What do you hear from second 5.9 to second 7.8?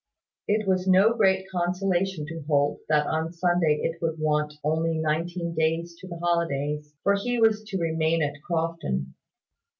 to the holidays: for he was to